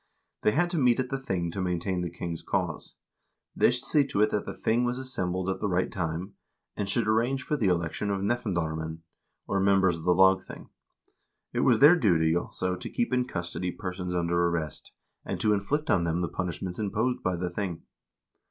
[0.41, 2.95] They had to meet at the thing to main tain the king's cause;
[3.55, 6.33] they should see to it that the thing was as sembled at the right time,
[6.75, 9.01] and should arrange for the election of nefndarmenn,
[9.45, 10.69] or members of the lagthing;
[11.53, 14.91] it was their duty, also, to keep in custody persons under arrest,
[15.23, 17.83] and to inflict on them the punishments imposed by the thing.